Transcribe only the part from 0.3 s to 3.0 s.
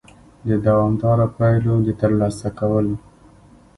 د دوامدارو پایلو د ترلاسه کولو